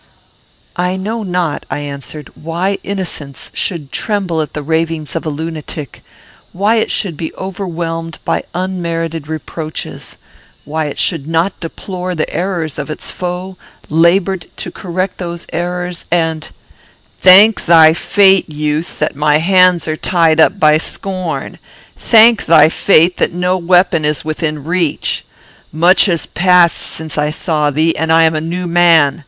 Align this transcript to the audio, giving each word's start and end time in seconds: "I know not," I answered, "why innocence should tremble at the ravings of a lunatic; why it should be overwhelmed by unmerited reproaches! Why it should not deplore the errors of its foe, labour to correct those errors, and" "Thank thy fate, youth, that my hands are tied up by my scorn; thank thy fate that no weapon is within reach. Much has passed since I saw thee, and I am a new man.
"I 0.77 0.95
know 0.97 1.21
not," 1.21 1.63
I 1.69 1.77
answered, 1.81 2.31
"why 2.33 2.79
innocence 2.81 3.51
should 3.53 3.91
tremble 3.91 4.41
at 4.41 4.53
the 4.53 4.63
ravings 4.63 5.15
of 5.15 5.27
a 5.27 5.29
lunatic; 5.29 6.01
why 6.53 6.77
it 6.77 6.89
should 6.89 7.15
be 7.15 7.31
overwhelmed 7.35 8.17
by 8.25 8.43
unmerited 8.55 9.27
reproaches! 9.27 10.17
Why 10.65 10.85
it 10.85 10.97
should 10.97 11.27
not 11.27 11.59
deplore 11.59 12.15
the 12.15 12.27
errors 12.33 12.79
of 12.79 12.89
its 12.89 13.11
foe, 13.11 13.57
labour 13.89 14.37
to 14.37 14.71
correct 14.71 15.19
those 15.19 15.45
errors, 15.53 16.05
and" 16.09 16.49
"Thank 17.21 17.65
thy 17.65 17.93
fate, 17.93 18.49
youth, 18.49 18.97
that 18.97 19.15
my 19.15 19.37
hands 19.37 19.87
are 19.87 19.95
tied 19.95 20.41
up 20.41 20.59
by 20.59 20.71
my 20.71 20.77
scorn; 20.79 21.59
thank 21.95 22.47
thy 22.47 22.69
fate 22.69 23.17
that 23.17 23.33
no 23.33 23.55
weapon 23.55 24.03
is 24.03 24.25
within 24.25 24.63
reach. 24.63 25.25
Much 25.71 26.05
has 26.05 26.25
passed 26.25 26.79
since 26.81 27.19
I 27.19 27.29
saw 27.29 27.69
thee, 27.69 27.95
and 27.95 28.11
I 28.11 28.23
am 28.23 28.33
a 28.33 28.41
new 28.41 28.65
man. 28.65 29.19